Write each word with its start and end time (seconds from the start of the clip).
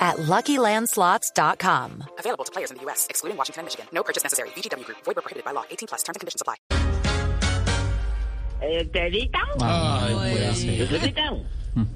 at 0.00 0.16
LuckyLandSlots.com. 0.16 2.04
Available 2.18 2.44
to 2.44 2.52
players 2.52 2.70
in 2.70 2.78
the 2.78 2.82
U.S., 2.84 3.06
excluding 3.10 3.36
Washington 3.36 3.60
and 3.60 3.66
Michigan. 3.66 3.86
No 3.92 4.02
purchase 4.02 4.22
necessary. 4.24 4.48
VGW 4.56 4.84
Group. 4.86 4.98
Void 5.04 5.16
where 5.16 5.22
prohibited 5.22 5.44
by 5.44 5.52
law. 5.52 5.64
18 5.70 5.88
plus. 5.88 6.02
Terms 6.02 6.16
and 6.16 6.20
conditions 6.20 6.40
apply. 6.40 6.56
Ay, 8.62 10.14
puede 10.14 10.54
ser. 10.54 10.82
Estevita, 10.82 11.32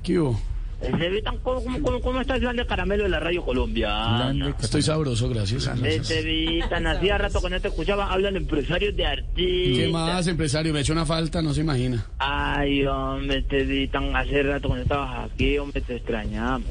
¿Qué 0.03 0.19
hubo? 0.19 0.41
Estevita, 0.81 1.33
¿cómo, 1.43 1.63
cómo, 1.83 2.01
cómo 2.01 2.21
está 2.21 2.35
el 2.35 2.43
grande 2.43 2.67
caramelo 2.67 3.05
de 3.05 3.09
la 3.09 3.21
radio 3.21 3.45
colombiana? 3.45 4.55
Estoy 4.61 4.83
sabroso, 4.83 5.29
gracias. 5.29 5.67
Estevita, 5.67 6.77
hacía 6.91 7.19
rato 7.19 7.41
que 7.41 7.51
no 7.51 7.61
te 7.61 7.69
escuchaba, 7.69 8.11
hablan 8.13 8.37
empresarios 8.37 8.95
de 8.97 9.07
artistas. 9.07 9.79
¿Qué 9.85 9.89
más, 9.91 10.27
empresario? 10.27 10.73
Me 10.73 10.81
ha 10.81 10.83
hecho 10.83 10.93
una 10.93 11.07
falta, 11.07 11.41
no 11.43 11.55
se 11.55 11.61
imagina. 11.61 12.07
Ay, 12.19 12.85
hombre, 12.87 13.39
Estevita, 13.39 14.01
hace 14.19 14.43
rato 14.43 14.69
que 14.69 14.75
no 14.75 14.83
estabas 14.83 15.31
aquí, 15.31 15.59
hombre, 15.59 15.81
te 15.81 15.97
extrañamos. 15.97 16.69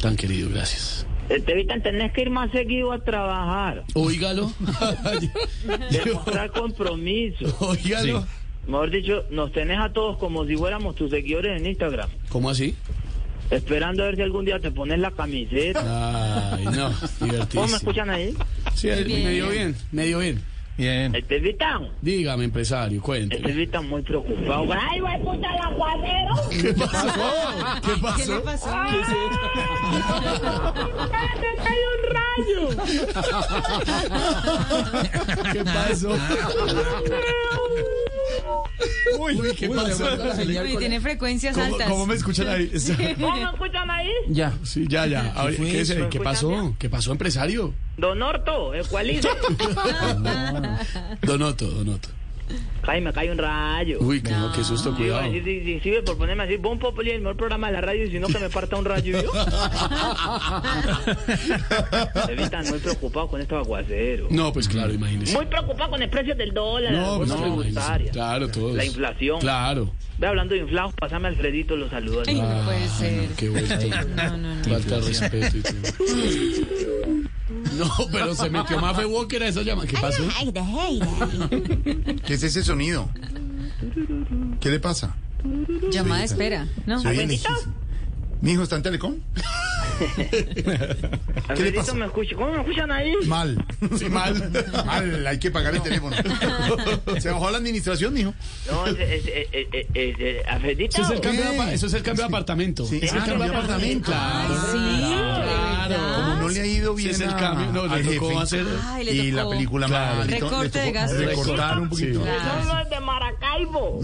Tan 0.00 0.16
querido, 0.16 0.48
gracias. 0.50 1.06
Estevita, 1.28 1.78
tenés 1.80 2.12
que 2.12 2.22
ir 2.22 2.30
más 2.30 2.50
seguido 2.50 2.90
a 2.92 2.98
trabajar, 2.98 3.84
Óigalo. 3.94 4.52
demostrar 5.90 6.50
compromiso. 6.50 7.44
Óigalo. 7.60 8.26
Mejor 8.66 8.90
dicho, 8.90 9.24
nos 9.30 9.52
tenés 9.52 9.78
a 9.78 9.92
todos 9.92 10.18
como 10.18 10.44
si 10.44 10.56
fuéramos 10.56 10.94
tus 10.94 11.10
seguidores 11.10 11.60
en 11.60 11.66
Instagram, 11.66 12.10
¿Cómo 12.28 12.50
así? 12.50 12.74
esperando 13.50 14.04
a 14.04 14.06
ver 14.06 14.16
si 14.16 14.22
algún 14.22 14.44
día 14.44 14.60
te 14.60 14.70
pones 14.70 14.98
la 14.98 15.10
camiseta. 15.10 16.54
Ay, 16.54 16.64
no, 16.66 16.92
¿Cómo 17.54 17.66
me 17.66 17.76
escuchan 17.76 18.10
ahí? 18.10 18.34
Sí, 18.74 18.88
medio 18.88 19.48
bien, 19.48 19.76
medio 19.92 20.18
bien. 20.20 20.42
Bien. 20.76 21.14
Estevita, 21.14 21.78
Dígame, 22.00 22.44
empresario, 22.44 23.02
cuénteme. 23.02 23.40
Estevita 23.40 23.82
muy 23.82 24.00
preocupado. 24.00 24.66
¡Ay, 24.72 25.00
va 25.00 25.10
a 25.10 25.16
escuchar 25.16 25.54
el 25.54 25.62
aguacero! 25.66 26.34
¿Qué 26.48 26.72
pasó? 26.72 27.06
¿Qué 27.84 27.92
pasó? 28.00 28.16
¿Qué 28.16 28.34
le 28.34 28.40
pasó? 28.40 28.70
¡Me 29.90 31.52
cayó 31.64 31.88
un 31.96 32.02
rayo! 32.14 32.60
¿Qué 35.52 35.64
pasó? 35.64 36.10
Uy, 39.18 39.38
¿qué 39.56 39.68
pasó? 39.68 40.04
Uy, 40.62 40.76
tiene 40.78 41.00
frecuencias 41.00 41.54
¿Cómo, 41.54 41.66
altas. 41.74 41.88
cómo 41.88 42.06
me 42.06 42.14
escuchan 42.14 42.48
ahí? 42.48 42.70
¿Cómo 43.20 43.36
me 43.36 43.42
escuchan 43.44 43.90
ahí? 43.90 44.10
Ya. 44.28 44.52
Sí, 44.62 44.86
ya, 44.88 45.06
ya. 45.06 45.32
A 45.36 45.44
ver, 45.46 45.56
¿qué? 45.56 45.62
¿Me 45.62 45.70
¿Qué 45.70 45.80
escuchan 45.80 46.22
pasó? 46.22 46.74
¿Qué 46.78 46.88
pasó, 46.88 47.12
empresario? 47.12 47.74
Don 47.96 48.22
Orto, 48.22 48.72
ecualice. 48.74 49.28
Donoto, 51.22 51.66
Donoto. 51.66 52.08
Ay, 52.82 53.00
me 53.00 53.12
cae 53.12 53.30
un 53.30 53.38
rayo. 53.38 53.98
Uy, 54.00 54.20
qué, 54.20 54.32
no, 54.32 54.52
qué 54.52 54.64
susto, 54.64 54.94
cuidado. 54.96 55.30
sí, 55.30 55.40
sí, 55.44 55.62
sí, 55.64 55.80
sí, 55.82 55.92
por 56.04 56.18
ponerme 56.18 56.42
así, 56.44 56.56
Bon 56.56 56.78
Populi, 56.78 57.10
el 57.10 57.20
mejor 57.20 57.36
programa 57.36 57.68
de 57.68 57.74
la 57.74 57.80
radio, 57.82 58.04
y 58.04 58.10
si 58.10 58.18
no 58.18 58.26
que 58.26 58.38
me 58.38 58.50
parta 58.50 58.76
un 58.76 58.84
rayo 58.84 59.22
yo. 59.22 59.30
Estevita, 62.14 62.62
muy 62.62 62.78
preocupado 62.78 63.28
con 63.28 63.40
estos 63.40 63.64
aguaceros. 63.64 64.30
No, 64.30 64.52
pues 64.52 64.68
claro, 64.68 64.92
imagínese. 64.92 65.34
Muy 65.36 65.46
preocupado 65.46 65.90
con 65.90 66.02
el 66.02 66.10
precio 66.10 66.34
del 66.34 66.52
dólar, 66.52 66.92
No, 66.92 67.16
pues 67.18 67.28
no, 67.28 67.46
imagínese. 67.46 68.10
Claro, 68.12 68.48
todos. 68.48 68.76
La 68.76 68.84
inflación. 68.84 69.40
Claro. 69.40 69.90
Ve 70.18 70.26
hablando 70.26 70.54
de 70.54 70.60
inflados, 70.60 70.92
pasame 70.94 71.28
a 71.28 71.30
Alfredito 71.30 71.76
los 71.76 71.90
saludos. 71.90 72.28
Ay, 72.28 72.40
no 72.40 72.64
puede 72.64 72.88
ser. 72.88 73.28
Qué 73.36 73.48
vuelta. 73.48 73.78
No, 74.04 74.36
no, 74.36 74.54
no. 74.56 74.64
Falta 74.64 75.00
respeto 75.00 75.56
y 75.56 75.62
todo. 75.62 77.10
No, 77.80 77.90
pero 78.12 78.34
se 78.34 78.50
metió 78.50 78.78
Mafe 78.80 79.06
Walker 79.06 79.42
a 79.42 79.48
esa 79.48 79.62
llamada. 79.62 79.88
¿Qué 79.88 79.96
pasó? 79.96 80.22
¿Qué 82.26 82.34
es 82.34 82.42
ese 82.42 82.62
sonido? 82.62 83.08
¿Qué 84.60 84.68
le 84.70 84.80
pasa? 84.80 85.16
Llamada 85.90 86.18
de 86.20 86.26
espera. 86.26 86.68
No. 86.86 87.00
¿Se 87.00 87.08
oye 87.08 87.22
¿Abuelita? 87.22 87.48
lejísimo. 87.50 87.74
¿Mi 88.42 88.52
hijo 88.52 88.62
está 88.62 88.76
en 88.76 88.82
Telecom? 88.82 89.14
Alfredito, 91.48 91.80
pasa? 91.80 91.94
me 91.94 92.06
escucha. 92.06 92.34
¿Cómo 92.36 92.52
me 92.52 92.60
escuchan 92.60 92.90
ahí? 92.90 93.12
Mal. 93.26 93.62
Sí, 93.98 94.08
mal. 94.08 94.50
Mal, 94.86 95.26
hay 95.26 95.38
que 95.38 95.50
pagar 95.50 95.74
el 95.74 95.82
teléfono. 95.82 96.16
¿Se 97.20 97.30
bajó 97.30 97.50
la 97.50 97.58
administración, 97.58 98.14
mijo? 98.14 98.32
No, 98.70 98.86
es 98.86 98.96
el 98.98 99.20
cambio 101.20 101.44
de, 101.44 101.50
¿Qué? 101.50 101.56
apa- 101.60 101.72
eso 101.72 101.86
es 101.86 101.94
el 101.94 102.02
cambio 102.02 102.24
de 102.24 102.28
apartamento. 102.28 102.86
Sí, 102.86 102.98
es 103.02 103.12
el 103.12 103.18
ah, 103.18 103.24
cambio 103.26 103.44
de 103.44 103.50
apartamento. 103.56 104.10
Sí, 104.10 104.16
Como 105.98 106.26
no 106.26 106.29
le 106.50 106.60
ha 106.60 106.66
ido 106.66 106.94
bien 106.94 107.10
es 107.10 107.20
el 107.20 107.34
cambio. 107.36 107.72
No, 107.72 107.82
al 107.92 108.02
le 108.04 108.14
tocó 108.14 108.28
jefe. 108.30 108.40
hacer. 108.42 108.66
Ay, 108.86 109.04
le 109.04 109.12
y 109.12 109.30
la 109.30 109.48
película 109.48 109.86
Claro. 109.86 110.24
le 110.24 110.38
to- 110.38 110.46
Recorte 110.48 110.78
le 110.78 110.84
de 110.84 110.90
tocó 110.92 110.94
gastos. 110.94 111.18
recortar 111.26 111.80
un 111.80 111.88
poquito. 111.88 112.20
Sí. 112.24 112.30
Son 112.66 112.78
los 112.78 112.90
de 112.90 113.00
Maracaibo. 113.00 114.00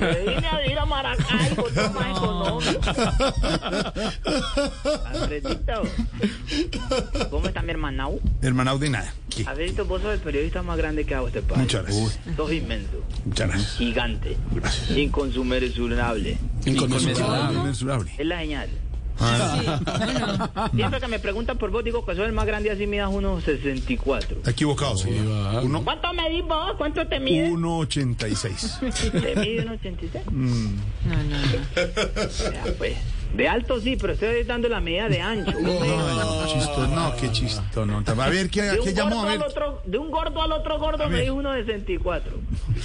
Me 0.00 0.18
vine 0.20 0.46
a 0.48 0.66
ir 0.66 0.78
a 0.78 0.86
Maracaibo, 0.86 1.62
todo 1.74 1.90
más 1.92 2.16
económico. 2.16 2.80
Alfredito, 5.06 5.82
¿cómo 7.30 7.46
está 7.46 7.62
mi 7.62 7.70
hermanao? 7.70 8.18
Hermanao 8.42 8.78
de 8.78 8.90
nada. 8.90 9.12
¿Qué? 9.34 9.44
Alfredito, 9.46 9.84
vos 9.84 10.02
sos 10.02 10.14
el 10.14 10.20
periodista 10.20 10.62
más 10.62 10.76
grande 10.76 11.04
que 11.04 11.14
hago 11.14 11.28
este 11.28 11.42
país. 11.42 11.60
Muchas 11.62 11.82
gracias. 11.84 12.18
Sos 12.36 12.52
inmenso, 12.52 13.04
Muchas 13.24 13.48
gracias. 13.48 13.72
gigante, 13.76 14.36
Gracias. 14.54 14.90
inconsumerable. 14.96 16.38
Inconmensurable. 16.66 18.12
Es 18.18 18.26
la 18.26 18.38
señal. 18.40 18.68
Ah, 19.20 20.70
Siempre 20.74 21.00
que 21.00 21.08
me 21.08 21.18
preguntan 21.18 21.58
por 21.58 21.70
vos, 21.70 21.84
digo 21.84 22.04
que 22.04 22.14
soy 22.14 22.24
el 22.24 22.32
más 22.32 22.46
grande, 22.46 22.70
así 22.70 22.86
midas 22.86 23.10
unos 23.12 23.44
64. 23.44 24.36
Está 24.38 24.50
equivocado, 24.50 24.96
señor. 24.96 25.64
Uno- 25.64 25.84
¿Cuánto 25.84 26.12
medís 26.12 26.44
vos? 26.44 26.72
¿Cuánto 26.78 27.06
te 27.06 27.20
mide? 27.20 27.50
1.86. 27.50 29.12
¿Te 29.22 29.36
mide 29.36 29.62
unos 29.62 29.78
86? 29.80 30.24
Mm. 30.30 30.74
No, 31.06 31.16
no, 31.16 31.22
no. 31.24 32.52
Ya, 32.52 32.64
pues. 32.78 32.96
De 33.34 33.48
alto 33.48 33.80
sí, 33.80 33.96
pero 34.00 34.12
estoy 34.14 34.42
dando 34.42 34.68
la 34.68 34.80
medida 34.80 35.08
de 35.08 35.20
ancho. 35.20 35.52
Ay, 35.56 35.62
no, 35.62 36.46
chisto, 36.46 36.86
no, 36.88 37.16
qué 37.16 37.30
chisto, 37.30 37.86
no. 37.86 38.02
A 38.06 38.28
ver, 38.28 38.50
¿qué, 38.50 38.62
De 38.62 38.78
qué 38.80 38.90
un, 38.90 38.94
llamó? 38.94 39.16
gordo 39.16 39.28
A 39.28 39.32
al 39.32 39.38
ver, 39.38 39.48
otro, 39.48 39.82
de 39.86 39.98
un 39.98 40.10
gordo 40.10 40.42
al 40.42 40.52
otro 40.52 40.78
gordo 40.78 41.08
me 41.08 41.22
dijo 41.22 41.34
uno 41.34 41.52
de 41.52 41.64
64. 41.64 42.32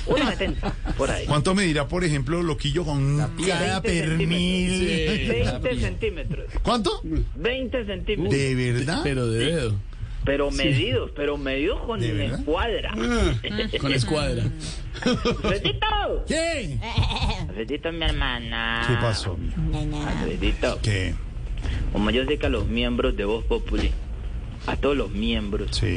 Uno 0.07 0.17
de 0.17 0.31
70, 0.31 0.73
por 0.97 1.09
ahí. 1.09 1.25
¿cuánto 1.25 1.55
medirá, 1.55 1.87
por 1.87 2.03
ejemplo, 2.03 2.43
Loquillo 2.43 2.85
con 2.85 3.17
cada 3.45 3.79
20 3.79 3.81
pernil? 3.81 5.27
20 5.29 5.79
centímetros. 5.79 6.45
¿Cuánto? 6.61 7.01
20 7.03 7.85
centímetros. 7.85 8.33
¿De 8.33 8.55
verdad? 8.55 8.99
Pero 9.03 9.27
de 9.27 9.45
dedo. 9.45 9.75
Pero 10.25 10.49
medidos, 10.49 11.11
pero 11.15 11.37
medidos 11.37 11.81
con 11.81 12.03
escuadra. 12.03 12.93
Con 13.79 13.93
escuadra. 13.93 14.43
Alfredito, 15.03 16.25
¿Qué? 16.27 16.77
Alfredito 17.47 17.91
mi 17.91 18.05
hermana. 18.05 18.83
¿Qué 18.87 18.93
pasó? 18.95 19.37
Alfredito, 20.07 20.79
¿Qué? 20.81 21.15
como 21.91 22.09
yo 22.11 22.25
sé 22.25 22.37
que 22.37 22.45
a 22.45 22.49
los 22.49 22.67
miembros 22.67 23.15
de 23.17 23.25
Voz 23.25 23.43
Populi, 23.45 23.91
a 24.67 24.75
todos 24.75 24.95
los 24.97 25.11
miembros, 25.11 25.75
Sí. 25.75 25.95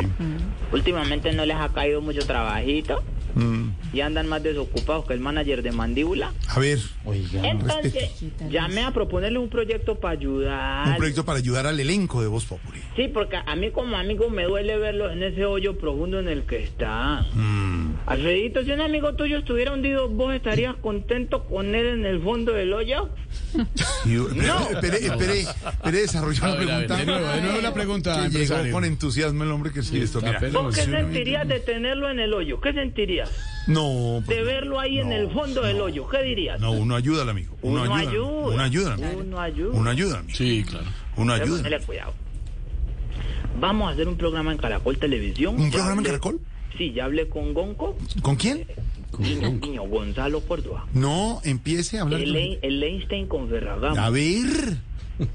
últimamente 0.73 1.33
no 1.33 1.45
les 1.47 1.57
ha 1.57 1.69
caído 1.71 2.01
mucho 2.01 2.21
trabajito 2.27 3.03
Mm. 3.35 3.69
y 3.93 4.01
andan 4.01 4.27
más 4.27 4.43
desocupados 4.43 5.05
que 5.07 5.13
el 5.13 5.21
manager 5.21 5.63
de 5.63 5.71
Mandíbula. 5.71 6.33
A 6.49 6.59
ver, 6.59 6.79
oiga, 7.05 7.47
Entonces, 7.47 8.25
llamé 8.49 8.83
a 8.85 8.91
proponerle 8.91 9.39
un 9.39 9.49
proyecto 9.51 9.97
para 10.01 10.13
ayudar. 10.15 10.89
un 10.89 10.97
proyecto 10.97 11.25
para 11.27 11.39
ayudar 11.39 11.67
al 11.67 11.79
elenco 11.79 12.23
de 12.23 12.27
Voz 12.29 12.47
Populi. 12.47 12.81
Sí, 12.97 13.09
porque 13.13 13.37
a 13.37 13.55
mí 13.55 13.71
como 13.71 13.97
amigo 13.97 14.31
me 14.31 14.45
duele 14.45 14.79
verlo 14.79 15.11
en 15.11 15.23
ese 15.23 15.45
hoyo 15.45 15.77
profundo 15.79 16.19
en 16.19 16.29
el 16.29 16.45
que 16.45 16.63
está. 16.65 17.27
Mm. 17.35 17.88
Alfredito, 18.07 18.65
si 18.65 18.71
un 18.73 18.81
amigo 18.81 19.15
tuyo 19.17 19.39
estuviera 19.39 19.73
hundido, 19.75 20.09
¿vos 20.09 20.35
estarías 20.35 20.75
contento 20.77 21.45
con 21.45 21.75
él 21.75 21.87
en 21.87 22.07
el 22.07 22.23
fondo 22.23 22.53
del 22.53 22.73
hoyo? 22.73 23.11
Y- 24.07 24.15
espere, 24.17 24.97
espere, 24.97 25.07
espere, 25.07 25.41
espere, 25.41 25.99
desarrollar 26.01 26.45
A 26.45 26.49
la 26.49 26.57
ver, 26.57 26.71
a 26.71 26.79
ver, 26.79 26.87
pregunta. 26.87 26.97
de 26.97 27.07
nuevo, 27.07 27.29
de 27.35 27.41
nuevo 27.43 27.61
la 27.61 27.75
pregunta, 27.75 28.29
Que 28.33 28.39
llegó 28.47 28.73
con 28.73 28.85
entusiasmo 28.87 29.45
el 29.45 29.51
hombre 29.51 29.73
que 29.73 29.83
sí, 29.83 30.01
esto, 30.01 30.23
mira. 30.23 30.41
¿Vos 30.53 30.75
qué 30.75 30.83
sentirías 30.85 31.47
de 31.47 31.61
tenerlo 31.61 32.09
en 32.11 32.21
el 32.21 32.33
hoyo? 32.33 32.61
¿Qué 32.63 32.73
sentirías? 32.73 33.31
No, 33.67 34.23
pues 34.25 34.39
De 34.39 34.43
no. 34.43 34.47
verlo 34.47 34.81
ahí 34.81 34.99
en 35.01 35.11
No, 35.11 35.15
el 35.17 35.31
fondo 35.31 35.61
del 35.63 35.79
hoyo. 35.81 36.09
¿Qué 36.09 36.23
dirías? 36.23 36.59
No, 36.61 36.73
uno 36.73 36.97
ayuda 36.97 37.23
al 37.23 37.29
amigo. 37.29 37.57
Uno, 37.61 37.83
Uno 37.83 37.95
ayuda. 37.95 38.11
ayuda. 38.11 38.29
Uno 38.55 38.63
ayuda. 38.63 38.97
Uno 39.19 39.41
ayuda. 39.41 39.71
Uno 39.79 39.91
ayuda 39.91 40.19
amigo. 40.21 40.35
Sí, 40.39 40.65
claro. 40.67 40.87
Uno 41.17 41.33
ayuda. 41.35 41.79
cuidado. 41.85 42.15
Vamos 43.61 43.91
a 43.91 43.93
hacer 43.93 44.09
un 44.09 44.17
programa 44.17 44.53
en 44.53 44.59
Caracol 44.59 44.97
Televisión. 44.99 45.61
¿Un 45.61 45.71
programa 45.71 46.01
en 46.01 46.07
Caracol? 46.07 46.41
Sí, 46.79 46.93
ya 46.93 47.05
hablé 47.07 47.29
con 47.29 47.53
Gonco. 47.55 47.97
¿Con 48.23 48.37
quién? 48.37 48.65
Niño, 49.19 49.51
niño, 49.51 49.83
Gonzalo 49.89 50.41
Córdoba. 50.41 50.87
No, 50.95 51.41
empiece 51.45 51.99
a 51.99 52.03
hablar. 52.03 52.21
El, 52.21 52.37
Ein- 52.37 52.59
el 52.63 52.83
Einstein 52.83 53.27
con 53.27 53.49
Ferragamo. 53.49 54.01
A 54.01 54.11
ver. 54.11 54.79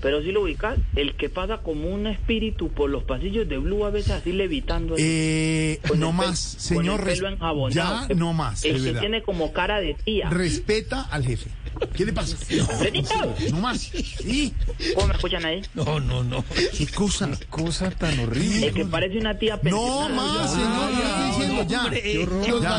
Pero 0.01 0.21
si 0.23 0.31
lo 0.31 0.43
ubicas, 0.43 0.77
el 0.95 1.15
que 1.15 1.27
pasa 1.27 1.57
como 1.57 1.89
un 1.89 2.07
espíritu 2.07 2.69
por 2.69 2.89
los 2.89 3.03
pasillos 3.03 3.49
de 3.49 3.57
Blue 3.57 3.83
a 3.85 3.89
veces 3.89 4.11
así 4.11 4.31
levitando. 4.31 4.95
Eh, 4.97 5.79
con 5.85 5.99
no 5.99 6.11
el 6.11 6.15
más, 6.15 6.53
con 6.53 6.77
señor. 6.77 7.01
el 7.01 7.05
pelo 7.07 7.27
res- 7.27 7.33
enjabonado. 7.33 8.07
Ya, 8.07 8.15
no 8.15 8.31
más. 8.31 8.63
El 8.63 8.75
es 8.77 8.81
que 8.81 8.87
verdad. 8.87 9.01
tiene 9.01 9.23
como 9.23 9.51
cara 9.51 9.81
de 9.81 9.95
tía. 9.95 10.29
Respeta 10.29 11.01
al 11.01 11.25
jefe. 11.25 11.49
¿Qué 11.93 12.05
le 12.05 12.13
pasa? 12.13 12.35
Alfredito, 12.69 13.13
No 13.51 13.57
más. 13.59 13.79
Sí. 13.81 14.53
¿Cómo 14.95 15.07
me 15.07 15.13
escuchan 15.13 15.45
ahí? 15.45 15.61
No, 15.73 15.99
no, 15.99 16.23
no. 16.23 16.43
¿Qué 16.77 16.87
cosa? 16.87 17.29
cosa 17.49 17.91
tan 17.91 18.17
horrible. 18.19 18.67
El 18.67 18.73
que 18.73 18.85
parece 18.85 19.17
una 19.17 19.37
tía 19.37 19.55
No 19.55 19.61
pensionada. 19.61 20.09
más, 20.09 20.51
señor. 20.51 20.91
Ya 20.91 21.09
estoy 21.09 21.25
diciendo 21.27 21.63
ya. 21.67 21.89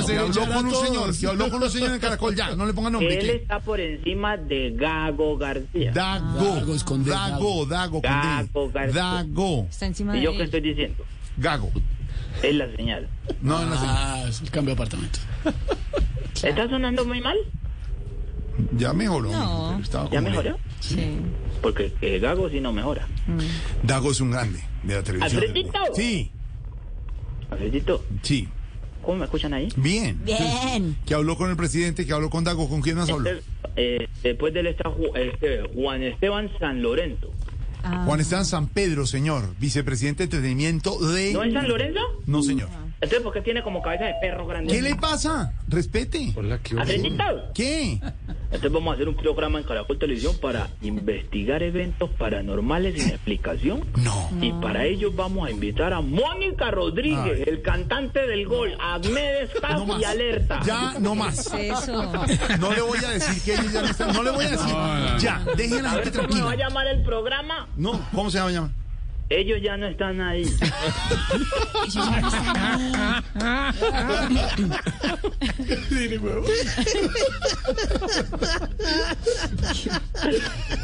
Que 0.04 0.18
habló 0.18 0.52
con 0.52 0.66
un 0.66 0.74
señor, 0.74 1.18
que 1.18 1.26
habló 1.26 1.50
con 1.50 1.62
un 1.62 1.70
señor 1.70 1.94
en 1.94 2.00
Caracol, 2.00 2.34
ya, 2.34 2.54
no 2.54 2.66
le 2.66 2.72
ponga 2.74 2.90
nombre. 2.90 3.14
Él 3.18 3.26
¿qué? 3.26 3.36
está 3.36 3.60
por 3.60 3.80
encima 3.80 4.36
de 4.36 4.70
Gago 4.74 5.36
García. 5.36 5.92
Dago, 5.92 6.54
Dago 6.56 6.74
es 6.74 6.84
con 6.84 7.04
D, 7.04 7.10
Dago, 7.10 7.66
Dago, 7.66 8.02
con 8.02 8.10
D. 8.10 8.16
Gago, 8.16 8.70
García. 8.70 9.02
Dago, 9.02 9.66
Está 9.70 9.86
encima 9.86 10.14
¿Y 10.16 10.18
de 10.18 10.24
yo 10.24 10.36
qué 10.36 10.42
estoy 10.44 10.60
diciendo? 10.60 11.04
Gago. 11.36 11.70
Es 12.42 12.54
la 12.54 12.66
señal. 12.76 13.08
No, 13.40 13.64
no, 13.64 13.74
señor. 13.78 13.94
Ah, 13.96 14.24
es 14.28 14.40
el 14.40 14.50
cambio 14.50 14.74
de 14.74 14.82
apartamento. 14.82 15.18
¿Está 16.42 16.68
sonando 16.68 17.04
muy 17.04 17.20
mal? 17.20 17.36
Ya 18.76 18.92
mejoró. 18.92 19.30
No. 19.30 19.80
¿Ya 20.10 20.20
mejoró? 20.20 20.58
Sí. 20.80 21.16
Porque 21.62 21.92
eh, 22.00 22.18
Gago 22.18 22.48
sí 22.50 22.60
no 22.60 22.72
mejora. 22.72 23.06
Dago 23.82 24.10
es 24.10 24.20
un 24.20 24.30
grande 24.30 24.60
de 24.82 24.94
la 24.94 25.02
televisión. 25.02 25.42
Alfredito. 25.42 25.78
Sí, 25.94 26.30
Alfredito, 27.50 28.04
sí. 28.22 28.48
¿cómo 29.02 29.18
me 29.18 29.24
escuchan 29.24 29.54
ahí? 29.54 29.68
Bien. 29.76 30.20
Bien. 30.24 30.96
Que 31.06 31.14
habló 31.14 31.36
con 31.36 31.50
el 31.50 31.56
presidente, 31.56 32.06
que 32.06 32.12
habló 32.12 32.30
con 32.30 32.44
Dago, 32.44 32.68
¿con 32.68 32.80
quién 32.80 32.96
más 32.96 33.08
habló? 33.08 33.30
Este, 33.30 33.44
eh, 33.76 34.08
después 34.22 34.52
de 34.54 34.60
él 34.60 34.66
está 34.68 34.90
este, 35.14 35.62
Juan 35.74 36.02
Esteban 36.02 36.50
San 36.58 36.82
Lorenzo. 36.82 37.30
Ah, 37.82 38.02
Juan 38.06 38.20
Esteban 38.20 38.44
San 38.44 38.68
Pedro, 38.68 39.06
señor, 39.06 39.54
vicepresidente 39.58 40.22
de 40.22 40.24
entretenimiento 40.24 40.98
de... 41.12 41.32
¿No 41.32 41.42
es 41.44 41.52
San 41.52 41.68
Lorenzo? 41.68 42.00
No, 42.26 42.42
señor. 42.42 42.68
Entonces, 43.00 43.20
¿por 43.22 43.32
qué 43.34 43.42
tiene 43.42 43.62
como 43.62 43.82
cabeza 43.82 44.04
de 44.06 44.14
perro 44.20 44.46
grande? 44.46 44.72
¿Qué 44.72 44.80
le 44.80 44.94
pasa? 44.94 45.52
Respete. 45.68 46.32
Alfredito, 46.78 47.24
¿Qué? 47.54 48.00
entonces 48.44 48.72
vamos 48.72 48.92
a 48.92 48.94
hacer 48.94 49.08
un 49.08 49.16
programa 49.16 49.58
en 49.58 49.64
Caracol 49.64 49.98
Televisión 49.98 50.36
para 50.40 50.68
investigar 50.80 51.62
eventos 51.62 52.08
paranormales 52.10 52.94
sin 53.02 53.10
explicación. 53.10 53.84
No. 53.96 54.30
Y 54.40 54.52
para 54.52 54.86
ello 54.86 55.12
vamos 55.12 55.48
a 55.48 55.50
invitar 55.50 55.92
a 55.92 56.00
Mónica 56.00 56.70
Rodríguez, 56.70 57.46
el 57.46 57.60
cantante 57.62 58.26
del 58.26 58.46
gol, 58.46 58.74
a 58.80 58.94
Agmedes 58.94 59.50
Paz 59.60 59.86
No 59.86 60.00
y 60.00 60.04
Alerta. 60.04 60.60
Ya, 60.64 60.94
no 60.98 61.14
más. 61.14 61.52
Eso. 61.52 62.12
No 62.58 62.72
le 62.72 62.80
voy 62.80 62.98
a 63.04 63.10
decir 63.10 63.42
que 63.42 63.54
ellos 63.60 63.72
ya 63.72 63.82
no 63.82 63.88
están. 63.88 64.12
No 64.12 64.22
le 64.22 64.30
voy 64.30 64.44
a 64.46 64.50
decir. 64.50 64.74
Ya, 65.18 65.44
dejen 65.56 65.80
a 65.80 65.82
la 65.82 65.90
A 65.90 65.94
gente 66.02 66.10
ver 66.10 66.26
cómo 66.28 66.38
se 66.38 66.42
va 66.42 66.52
a 66.52 66.56
llamar 66.56 66.86
el 66.86 67.02
programa. 67.02 67.68
No, 67.76 68.00
¿cómo 68.14 68.30
se 68.30 68.38
llama? 68.38 68.50
llama? 68.50 68.72
Ellos 69.36 69.58
ya 69.62 69.76
no 69.76 69.86
están 69.86 70.20
ahí. 70.20 70.44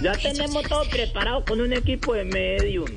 Ya 0.02 0.12
tenemos 0.12 0.62
todo 0.68 0.82
preparado 0.88 1.44
con 1.44 1.60
un 1.60 1.72
equipo 1.72 2.14
de 2.14 2.24
medium 2.24 2.88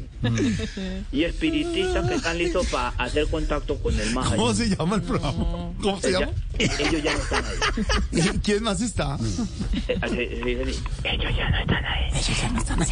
y 1.12 1.24
espiritistas 1.24 2.08
que 2.08 2.16
están 2.16 2.38
listos 2.38 2.66
para 2.68 2.90
hacer 2.90 3.28
contacto 3.28 3.78
con 3.78 4.00
el 4.00 4.12
más 4.14 4.28
allá. 4.28 4.36
¿Cómo 4.38 4.54
se 4.54 4.70
llama 4.70 4.96
el 4.96 5.02
programa? 5.02 5.74
¿Cómo 5.82 6.00
se 6.00 6.12
llama? 6.12 6.32
ellos 6.58 7.04
ya 7.04 7.14
no 7.14 7.20
están 7.20 7.44
ahí. 7.46 8.40
¿Quién 8.44 8.64
más 8.64 8.82
está? 8.82 9.18
Eh, 9.88 9.98
así- 10.02 10.14
así 10.14 10.26
dice 10.46 10.64
así, 10.64 10.84
Ellos 11.04 11.36
ya 11.38 11.50
no 11.50 11.60
están 11.60 11.86
ahí. 11.86 12.10
Ellos 12.14 12.42
ya 12.42 12.50
no 12.50 12.60
están 12.60 12.82
ahí. 12.82 12.90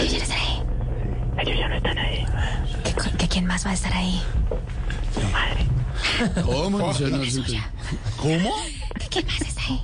Ellos 0.00 0.12
ya 0.12 0.18
no 0.18 0.22
están 0.24 0.38
ahí. 0.38 0.62
Ellos 1.40 1.58
ya 1.58 1.68
no 1.68 1.76
están 1.76 1.98
ahí. 1.98 2.26
¿Que, 2.84 3.16
que 3.16 3.28
quién 3.28 3.46
más 3.46 3.64
va 3.64 3.70
a 3.70 3.74
estar 3.74 3.92
ahí? 3.92 4.20
¿Cómo? 6.44 6.92
Sé, 6.92 7.08
no 7.08 7.24
sé. 7.24 7.60
¿Cómo? 8.16 8.54
¿Que 8.98 9.08
quién 9.08 9.26
más 9.26 9.40
está 9.40 9.62
ahí? 9.68 9.80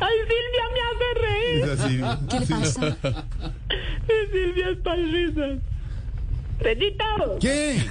Ay, 0.00 0.16
Silvia 0.28 0.64
me 0.74 0.80
hace 0.88 1.08
reír. 1.20 1.64
Es 1.64 1.80
así. 1.80 2.26
¿Qué 2.28 2.40
le 2.40 2.46
pasa? 2.46 2.96
Silvia 4.32 4.70
está 4.70 4.94
en 4.94 5.12
risas. 5.12 5.58
Pedito, 6.62 7.04
¿Qué? 7.40 7.82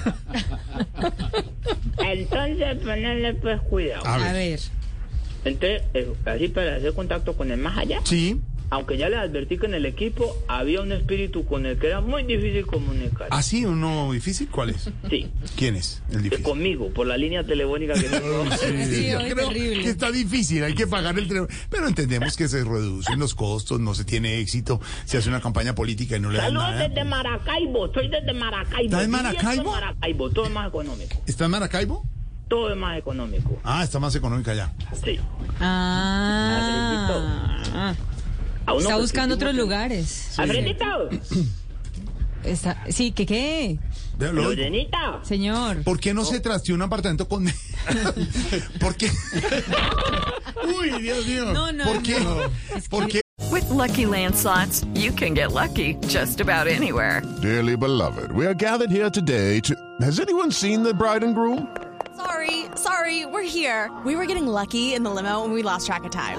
entonces 2.00 2.78
ponerle 2.78 3.34
pues 3.36 3.62
cuidado. 3.62 4.06
A 4.06 4.18
ver. 4.18 4.60
Entonces, 5.44 5.84
eh, 5.94 6.14
así 6.26 6.48
para 6.48 6.76
hacer 6.76 6.94
contacto 6.94 7.36
con 7.36 7.52
el 7.52 7.58
más 7.58 7.78
allá. 7.78 8.00
Sí. 8.04 8.40
Aunque 8.72 8.98
ya 8.98 9.10
les 9.10 9.20
advertí 9.20 9.58
que 9.58 9.66
en 9.66 9.74
el 9.74 9.86
equipo 9.86 10.34
había 10.48 10.82
un 10.82 10.94
espíritu 10.94 11.46
con 11.46 11.66
el 11.66 11.78
que 11.78 11.88
era 11.88 12.00
muy 12.00 12.24
difícil 12.24 12.66
comunicar. 12.66 13.28
¿Ah, 13.30 13.44
sí? 13.44 13.66
¿Uno 13.66 14.14
difícil? 14.14 14.48
¿Cuál 14.50 14.70
es? 14.70 14.90
Sí, 15.10 15.30
¿Quién 15.58 15.76
es 15.76 16.02
el 16.10 16.20
eh, 16.20 16.22
difícil? 16.24 16.46
conmigo, 16.46 16.90
por 16.94 17.06
la 17.06 17.18
línea 17.18 17.44
telefónica 17.44 17.94
que 17.96 18.04
tengo. 18.10 18.46
Sí, 18.56 19.10
Yo 19.12 19.20
creo 19.20 19.48
terrible. 19.50 19.84
que 19.84 19.90
está 19.90 20.10
difícil, 20.10 20.64
hay 20.64 20.74
que 20.74 20.88
pagar 20.88 21.20
el 21.20 21.28
teléfono. 21.28 21.50
Pero 21.70 21.86
entendemos 21.88 22.38
que 22.38 22.48
se 22.48 22.64
reducen 22.64 23.20
los 23.20 23.36
costos, 23.36 23.82
no 23.82 23.94
se 23.94 24.06
tiene 24.06 24.40
éxito, 24.40 24.80
se 25.04 25.18
hace 25.18 25.28
una 25.28 25.42
campaña 25.42 25.76
política 25.76 26.16
y 26.16 26.22
no 26.22 26.32
le 26.32 26.38
dan 26.38 26.48
Saludos 26.48 26.70
nada. 26.72 26.88
desde 26.88 27.04
Maracaibo, 27.04 27.94
soy 27.94 28.08
desde 28.08 28.32
Maracaibo. 28.34 28.84
¿Está 28.86 29.04
en 29.04 29.12
Maracaibo? 29.12 29.72
Maracaibo, 29.72 30.30
todo 30.32 30.46
es 30.46 30.52
más 30.52 30.70
económico. 30.70 31.22
¿Está 31.28 31.44
en 31.44 31.52
Maracaibo? 31.52 32.06
Todo 32.48 32.72
es 32.72 32.78
más 32.78 32.98
económico. 32.98 33.60
Ah, 33.66 33.84
está 33.84 34.00
más 34.00 34.16
económica 34.16 34.54
ya. 34.54 34.74
Sí. 35.04 35.20
Ah. 35.60 37.94
A 38.66 38.74
uno 38.74 38.82
Está 38.82 38.96
que 38.96 39.02
buscando 39.02 39.36
otros 39.36 39.56
lugares. 39.56 40.38
Alfredito, 40.40 41.10
Está, 42.44 42.84
sí, 42.90 43.12
¿qué 43.12 43.26
qué? 43.26 43.80
Lorenita, 44.20 45.20
Señor. 45.24 45.84
¿Por 45.84 46.00
qué 46.00 46.14
no 46.14 46.26
se 46.26 46.40
trasteó 46.40 46.76
un 46.76 46.82
apartamento 46.82 47.28
con... 47.28 47.46
¿Por 48.80 48.96
qué? 48.96 49.10
Uy, 50.80 51.02
Dios 51.02 51.26
mío. 51.26 51.54
No, 51.54 51.72
no, 51.72 51.84
¿Por 51.86 52.02
qué? 52.04 52.20
no. 52.20 52.38
¿Por 52.90 53.08
qué? 53.08 53.22
With 53.52 53.70
Lucky 53.70 54.06
Land 54.06 54.36
slots, 54.36 54.86
you 54.94 55.12
can 55.12 55.34
get 55.34 55.52
lucky 55.52 55.96
just 56.08 56.40
about 56.40 56.68
anywhere. 56.68 57.22
Dearly 57.42 57.76
beloved, 57.76 58.32
we 58.32 58.46
are 58.46 58.54
gathered 58.54 58.92
here 58.92 59.10
today 59.10 59.60
to. 59.62 59.76
Has 60.02 60.20
anyone 60.20 60.52
seen 60.52 60.84
the 60.84 60.94
bride 60.94 61.24
and 61.24 61.36
groom? 61.36 61.68
Sorry, 62.16 62.66
sorry, 62.76 63.26
we're 63.26 63.42
here. 63.44 63.90
We 64.06 64.16
were 64.16 64.26
getting 64.26 64.48
lucky 64.48 64.94
in 64.94 65.04
the 65.04 65.10
limo 65.10 65.44
and 65.44 65.54
we 65.54 65.64
lost 65.64 65.88
track 65.88 66.06
of 66.06 66.12
time. 66.12 66.38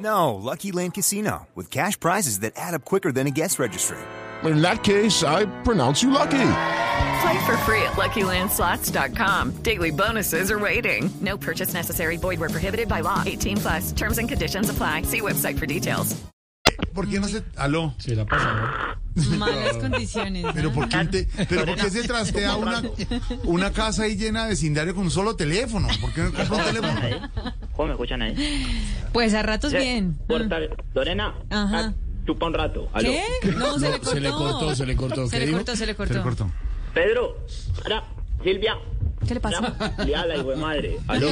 No, 0.00 0.34
Lucky 0.34 0.72
Land 0.72 0.94
Casino, 0.94 1.46
with 1.54 1.70
cash 1.70 1.98
prizes 2.00 2.40
that 2.40 2.54
add 2.56 2.74
up 2.74 2.84
quicker 2.84 3.12
than 3.12 3.26
a 3.26 3.30
guest 3.30 3.58
registry. 3.58 3.98
In 4.44 4.62
that 4.62 4.82
case, 4.82 5.22
I 5.22 5.44
pronounce 5.64 6.02
you 6.02 6.10
lucky. 6.10 6.38
Play 7.22 7.38
for 7.44 7.56
free 7.66 7.82
at 7.82 7.96
LuckyLandSlots.com. 7.98 9.56
Daily 9.62 9.90
bonuses 9.90 10.50
are 10.50 10.58
waiting. 10.58 11.10
No 11.20 11.36
purchase 11.36 11.74
necessary. 11.74 12.16
Void 12.16 12.40
where 12.40 12.48
prohibited 12.48 12.88
by 12.88 13.00
law. 13.02 13.22
18 13.26 13.58
plus. 13.58 13.92
Terms 13.92 14.16
and 14.18 14.26
conditions 14.28 14.70
apply. 14.70 15.02
See 15.02 15.20
website 15.20 15.58
for 15.58 15.66
details. 15.66 16.16
¿Por 16.94 17.06
qué 17.06 17.20
no 17.20 17.26
se... 17.28 17.42
Aló. 17.58 17.92
Se 17.98 18.14
la 18.16 18.24
pasa. 18.24 18.96
Malas 19.36 19.76
condiciones. 19.76 20.44
¿no? 20.44 20.52
Pero 20.54 20.72
¿por 20.72 20.88
qué, 20.88 21.04
te- 21.04 21.28
pero 21.46 21.66
¿por 21.66 21.76
qué 21.76 21.90
se 21.90 22.04
trastea 22.04 22.56
una, 22.56 22.82
una 23.44 23.70
casa 23.70 24.04
ahí 24.04 24.16
llena 24.16 24.44
de 24.44 24.50
vecindario 24.50 24.94
con 24.94 25.04
un 25.04 25.10
solo 25.10 25.36
teléfono? 25.36 25.88
¿Por 26.00 26.12
qué 26.14 26.22
no 26.22 26.32
compra 26.32 26.56
un 26.56 26.64
teléfono? 26.64 27.00
¿Cómo 27.80 27.86
me 27.88 27.94
escuchan 27.94 28.20
ahí? 28.20 28.34
Pues 29.14 29.32
a 29.32 29.42
ratos 29.42 29.72
bien. 29.72 30.18
Corta- 30.28 30.58
Lorena, 30.94 31.34
Ajá. 31.48 31.78
ah, 31.88 31.92
chupa 32.26 32.46
un 32.46 32.52
rato. 32.54 32.88
Aló. 32.92 33.08
¿Qué? 33.10 33.22
No, 33.56 33.76
se 33.78 33.90
le 33.90 33.98
cortó. 33.98 34.10
se 34.12 34.20
le 34.20 34.30
cortó, 34.30 34.74
se 34.76 34.86
le 34.86 34.96
cortó. 34.96 35.26
Se 35.26 35.30
¿Qué 35.30 35.38
le 35.40 35.46
dijo? 35.46 35.58
cortó, 35.58 35.76
se 35.76 35.86
le 35.86 35.92
Se 35.92 35.96
cortó. 35.96 36.14
le 36.14 36.20
cortó. 36.22 36.50
Pedro, 36.94 37.36
ahora, 37.82 38.04
Silvia. 38.44 38.74
¿Qué 39.26 39.34
le 39.34 39.40
pasa? 39.40 39.96
Ya, 40.06 40.20
habla, 40.20 40.36
hijo 40.36 40.50
de 40.50 40.56
madre. 40.56 40.98
Aló. 41.08 41.28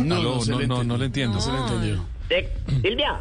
No, 0.00 0.22
no, 0.22 0.40
se 0.40 0.56
le 0.56 0.66
no, 0.66 0.82
no 0.82 0.96
le 0.96 1.04
entiendo. 1.04 1.34
No 1.36 1.40
se 1.42 1.52
le 1.52 1.58
entendió. 1.58 2.04
Silvia. 2.82 3.20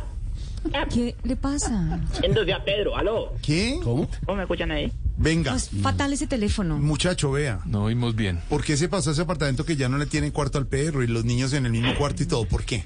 ¿Qué 0.91 1.15
le 1.23 1.35
pasa? 1.35 1.99
Yéndose 2.21 2.53
a 2.53 2.63
Pedro, 2.63 2.95
aló. 2.95 3.33
¿Qué? 3.43 3.77
¿Cómo? 3.83 4.09
¿Cómo 4.25 4.37
me 4.37 4.43
escuchan 4.43 4.71
ahí? 4.71 4.91
Venga, 5.21 5.53
Es 5.55 5.69
fatal 5.81 6.13
ese 6.13 6.27
teléfono. 6.27 6.77
muchacho, 6.77 7.31
vea. 7.31 7.59
No 7.65 7.83
oímos 7.83 8.15
bien. 8.15 8.39
¿Por 8.47 8.63
qué 8.63 8.77
se 8.77 8.87
pasó 8.87 9.11
ese 9.11 9.21
apartamento 9.21 9.65
que 9.65 9.75
ya 9.75 9.89
no 9.89 9.97
le 9.97 10.05
tienen 10.05 10.31
cuarto 10.31 10.57
al 10.57 10.65
perro 10.65 11.03
y 11.03 11.07
los 11.07 11.25
niños 11.25 11.51
en 11.53 11.65
el 11.65 11.71
mismo 11.73 11.93
cuarto 11.95 12.23
y 12.23 12.25
todo? 12.25 12.45
¿Por 12.45 12.63
qué? 12.63 12.83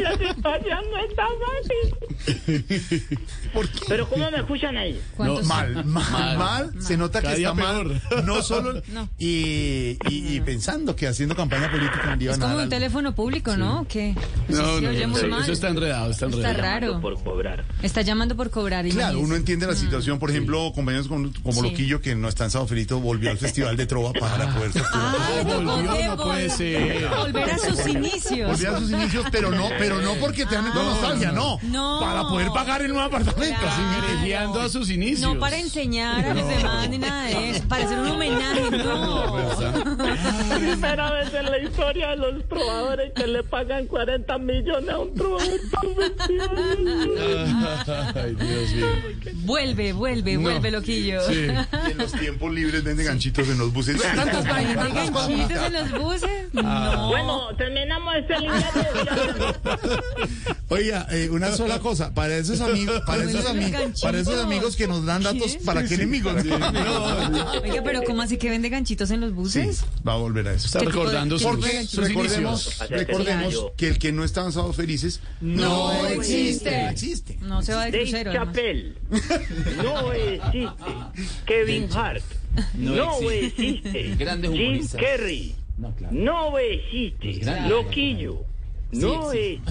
La 0.00 0.12
situación 0.12 0.78
no 0.92 0.98
está 1.04 1.24
fácil. 1.42 3.12
¿Por 3.52 3.68
qué? 3.68 3.80
Pero 3.88 4.08
¿cómo 4.08 4.30
me 4.30 4.38
escuchan 4.38 4.76
ahí? 4.76 5.00
¿Cuántos- 5.16 5.44
Mal, 5.46 5.84
mal, 5.84 6.38
mal, 6.38 6.72
Se 6.82 6.96
nota 6.96 7.20
que 7.20 7.32
está 7.32 7.52
mal. 7.52 8.00
peor. 8.08 8.24
No 8.24 8.42
solo. 8.42 8.80
No. 8.92 9.08
Y, 9.18 9.96
y- 10.08 10.36
y 10.36 10.40
pensando 10.40 10.94
que 10.94 11.06
haciendo 11.08 11.34
campaña 11.34 11.70
política 11.70 12.14
le 12.16 12.16
Es 12.16 12.22
iban 12.22 12.34
a 12.36 12.42
como 12.42 12.54
un 12.54 12.60
algo. 12.60 12.70
teléfono 12.70 13.14
público, 13.14 13.56
¿no? 13.56 13.86
¿Qué? 13.88 14.14
Eso 14.48 14.62
No, 14.62 14.80
no, 14.80 14.92
no, 14.92 15.16
eso, 15.16 15.28
mal. 15.28 15.42
eso 15.42 15.52
está 15.52 15.68
enredado, 15.68 16.10
está 16.10 16.26
Está 16.26 16.50
enredado. 16.50 16.62
raro. 16.62 17.00
Por 17.00 17.22
cobrar. 17.22 17.64
Está 17.82 18.02
llamando 18.02 18.36
por 18.36 18.50
cobrar. 18.50 18.86
Claro, 18.88 19.18
uno 19.20 19.34
entiende 19.34 19.66
la 19.66 19.74
situación, 19.74 20.18
por 20.18 20.30
ejemplo, 20.30 20.72
compañeros 20.74 21.08
como, 21.08 21.30
como 21.42 21.62
lo 21.62 21.68
Sí. 21.70 21.71
Loquillo, 21.72 22.00
que 22.00 22.14
no 22.14 22.28
está 22.28 22.44
en 22.44 22.50
Sao 22.50 22.66
Felito, 22.66 23.00
volvió 23.00 23.30
al 23.30 23.38
Festival 23.38 23.76
de 23.76 23.86
Trova 23.86 24.12
para 24.12 24.54
poder. 24.54 24.70
Ah, 24.94 25.14
tocó 25.48 25.62
volvió, 25.62 26.16
no 26.16 26.22
puede 26.22 26.50
ser. 26.50 27.08
Volver 27.08 27.50
a 27.50 27.58
sus 27.58 27.86
inicios. 27.86 28.50
Volvió 28.50 28.76
a 28.76 28.78
sus 28.78 28.90
inicios, 28.90 29.26
pero 29.32 29.50
no, 29.50 29.68
pero 29.78 30.00
no 30.00 30.14
porque 30.14 30.44
te 30.46 30.54
dan 30.54 30.72
nostalgia, 30.74 31.32
no. 31.32 31.58
No. 31.62 32.00
Para 32.00 32.22
poder 32.22 32.48
pagar 32.50 32.82
el 32.82 32.88
nuevo 32.88 33.02
apartamento. 33.06 33.58
Claro. 33.60 33.76
Privilegiando 34.06 34.60
a 34.60 34.68
sus 34.68 34.90
inicios. 34.90 35.34
No 35.34 35.40
para 35.40 35.58
enseñar 35.58 36.24
a 36.24 36.34
los 36.34 36.48
demás 36.48 36.88
ni 36.90 36.98
nada 36.98 37.24
de 37.24 37.50
eso, 37.50 37.62
para 37.68 37.84
hacer 37.84 37.98
un 37.98 38.08
homenaje, 38.08 38.70
no. 38.84 39.36
Primera 40.58 41.10
vez 41.12 41.34
en 41.34 41.50
la 41.50 41.58
historia 41.58 42.08
de 42.10 42.16
los 42.16 42.48
trovadores 42.48 43.12
que 43.14 43.26
le 43.26 43.42
pagan 43.44 43.86
40 43.86 44.38
millones 44.38 44.90
a 44.90 44.98
un 44.98 45.14
trovador. 45.14 45.42
Ay, 48.14 48.34
Dios 48.34 48.72
mío. 48.72 48.86
Vuelve, 49.44 49.92
vuelve, 49.92 50.34
No. 50.34 50.40
vuelve, 50.42 50.70
loquillo. 50.70 51.20
Sí. 51.28 51.46
Y 51.88 51.90
en 51.92 51.98
los 51.98 52.12
tiempos 52.12 52.52
libres 52.52 52.84
venden 52.84 53.06
ganchitos 53.06 53.48
en 53.48 53.58
los 53.58 53.72
buses. 53.72 54.00
Tantas 54.00 54.46
vainas, 54.48 54.76
¿Hay 54.76 54.92
tantas 54.92 55.10
cosas. 55.10 55.28
ganchitos 55.28 55.66
en 55.66 55.72
los 55.72 55.90
buses? 56.02 56.30
Ah. 56.56 56.92
No. 56.94 57.08
Bueno, 57.08 57.56
terminamos 57.56 58.14
este 58.16 58.38
libreto. 58.40 58.80
Oiga, 60.72 61.06
eh, 61.10 61.28
una 61.30 61.52
sola 61.54 61.78
cosa, 61.80 62.14
para 62.14 62.36
esos 62.36 62.60
amigos, 62.60 63.02
para 63.06 63.24
esos, 63.24 63.44
ami- 63.44 64.00
para 64.00 64.18
esos 64.20 64.38
amigos 64.40 64.74
que 64.76 64.88
nos 64.88 65.04
dan 65.04 65.22
datos, 65.22 65.56
¿Qué? 65.56 65.64
¿para 65.64 65.84
qué 65.84 65.94
enemigos? 65.94 66.34
Oiga, 67.62 67.82
pero 67.84 68.02
¿cómo 68.04 68.22
así 68.22 68.38
que 68.38 68.48
vende 68.48 68.68
ganchitos 68.70 69.10
en 69.10 69.20
los 69.20 69.30
Sí, 69.30 69.34
buses? 69.34 69.84
va 70.06 70.14
a 70.14 70.16
volver 70.16 70.48
a 70.48 70.54
eso. 70.54 70.66
Está 70.66 70.78
¿Qué 70.80 70.86
tipo 70.86 70.98
de- 71.00 71.04
recordando 71.06 71.36
qué 71.36 71.42
sus, 71.42 71.52
Porque 71.52 71.84
sus 71.84 72.08
recordemos, 72.08 73.72
que 73.76 73.88
el 73.88 73.98
que 73.98 74.12
no 74.12 74.24
está 74.24 74.50
Sábados 74.50 74.76
Felices 74.76 75.20
No 75.40 75.92
existe. 76.06 76.82
No 76.82 76.88
existe. 76.90 77.36
No 77.42 77.62
se 77.62 77.74
va 77.74 77.84
de 77.86 77.98
crucero. 78.00 78.32
Chappelle. 78.32 78.94
No 79.82 80.12
existe. 80.12 80.74
Kevin 81.46 81.88
Hart. 81.94 82.22
No, 82.74 83.30
existe. 83.30 84.16
Jim 84.16 84.86
Carrey. 84.98 85.54
No 86.10 86.58
existe. 86.58 87.40
Loquillo. 87.68 88.44
No 88.92 89.32
existe. 89.32 89.62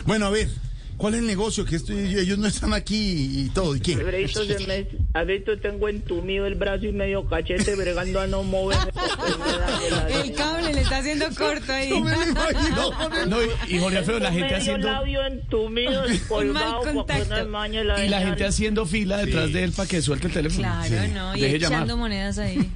Bueno, 0.06 0.26
a 0.26 0.30
ver, 0.30 0.48
¿cuál 0.96 1.14
es 1.14 1.20
el 1.20 1.26
negocio? 1.26 1.64
Que 1.64 1.76
esto- 1.76 1.92
ellos 1.92 2.38
no 2.38 2.46
están 2.46 2.72
aquí 2.74 3.44
y 3.44 3.48
todo. 3.50 3.74
¿Y 3.76 3.80
qué? 3.80 3.96
Se 4.28 4.66
me, 4.66 4.86
Alberto, 5.14 5.58
tengo 5.58 5.88
entumido 5.88 6.46
el 6.46 6.54
brazo 6.54 6.86
y 6.86 6.92
medio 6.92 7.26
cachete 7.26 7.74
bregando 7.76 8.20
a 8.20 8.26
no 8.26 8.42
moverme. 8.42 8.90
El 10.22 10.32
cable 10.34 10.74
le 10.74 10.80
está 10.82 10.98
haciendo 10.98 11.26
corto 11.36 11.72
ahí. 11.72 11.90
No 11.90 12.00
me 12.00 12.10
lo 12.16 12.22
imagino 12.28 13.26
No, 13.26 13.38
y, 13.42 13.74
y 13.74 13.78
Jorge 13.78 13.98
Alfredo, 13.98 14.18
la 14.20 14.30
gente 14.30 14.44
Medio 14.44 14.56
haciendo 14.58 14.86
labio 14.90 15.24
entumido, 15.26 16.02
colgado, 16.28 16.82
con 16.82 16.94
contacto. 16.96 17.34
la 17.34 18.04
y 18.04 18.08
la 18.08 18.20
gente 18.20 18.44
haciendo 18.44 18.86
fila 18.86 19.16
detrás 19.18 19.52
de 19.52 19.64
él 19.64 19.72
para 19.72 19.88
que 19.88 20.02
suelte 20.02 20.26
el 20.28 20.32
teléfono. 20.32 20.62
Claro, 20.62 21.08
no, 21.14 21.36
y 21.36 21.40
Deje 21.40 21.56
echando 21.56 21.78
llamar. 21.78 21.96
monedas 21.96 22.38
ahí. 22.38 22.70